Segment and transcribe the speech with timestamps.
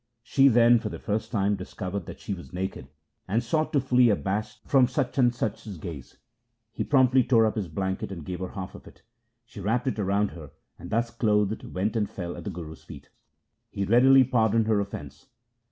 [0.23, 2.87] She then for the first time discovered that she was naked,
[3.27, 6.17] and sought to flee abashed from Sachansach's gaze.
[6.71, 9.03] He promptly tore up his blanket and gave her half of it.
[9.45, 13.09] She wrapped it round her, and thus clothed went and fell at the Guru's feet.
[13.69, 15.27] He readily pardoned her offence.